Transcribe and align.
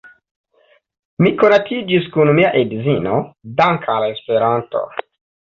Mi 1.25 1.31
konatiĝis 1.43 2.09
kun 2.15 2.33
mia 2.39 2.49
edzino 2.63 3.21
dankʼ 3.61 3.95
al 3.99 4.11
Esperanto. 4.11 4.87